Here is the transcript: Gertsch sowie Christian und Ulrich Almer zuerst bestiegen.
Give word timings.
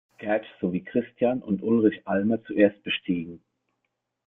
Gertsch 0.17 0.47
sowie 0.59 0.83
Christian 0.83 1.43
und 1.43 1.61
Ulrich 1.61 2.07
Almer 2.07 2.41
zuerst 2.41 2.81
bestiegen. 2.81 3.43